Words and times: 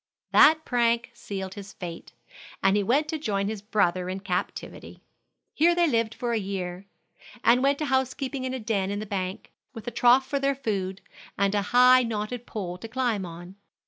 That 0.31 0.65
prank 0.65 1.11
sealed 1.13 1.53
his 1.53 1.73
fate, 1.73 2.11
and 2.63 2.75
he 2.75 2.81
went 2.81 3.07
to 3.09 3.19
join 3.19 3.47
his 3.47 3.61
brother 3.61 4.09
in 4.09 4.21
captivity. 4.21 5.03
Here 5.53 5.75
they 5.75 5.87
lived 5.87 6.15
for 6.15 6.33
a 6.33 6.39
year, 6.39 6.87
and 7.43 7.61
went 7.61 7.77
to 7.77 7.85
housekeeping 7.85 8.43
in 8.43 8.55
a 8.55 8.59
den 8.59 8.89
in 8.89 8.97
the 8.97 9.05
bank, 9.05 9.51
with 9.75 9.87
a 9.87 9.91
trough 9.91 10.25
for 10.25 10.39
their 10.39 10.55
food, 10.55 11.01
and 11.37 11.53
a 11.53 11.61
high, 11.69 12.01
knotted 12.01 12.47
pole 12.47 12.79
to 12.79 12.87
climb 12.87 13.27
on. 13.27 13.57